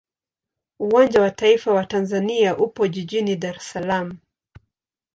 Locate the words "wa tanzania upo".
1.73-2.87